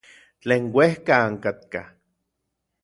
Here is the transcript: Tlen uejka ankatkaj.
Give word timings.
Tlen 0.41 0.63
uejka 0.75 1.15
ankatkaj. 1.27 1.85